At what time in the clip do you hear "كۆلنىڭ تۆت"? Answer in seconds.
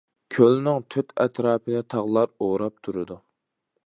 0.35-1.11